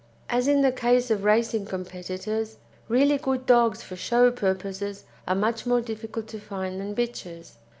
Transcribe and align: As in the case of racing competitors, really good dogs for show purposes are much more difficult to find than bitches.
As 0.29 0.47
in 0.47 0.61
the 0.63 0.71
case 0.71 1.11
of 1.11 1.23
racing 1.23 1.65
competitors, 1.67 2.57
really 2.89 3.19
good 3.19 3.45
dogs 3.45 3.83
for 3.83 3.95
show 3.95 4.31
purposes 4.31 5.03
are 5.27 5.35
much 5.35 5.67
more 5.67 5.79
difficult 5.79 6.25
to 6.29 6.39
find 6.39 6.81
than 6.81 6.95
bitches. 6.95 7.51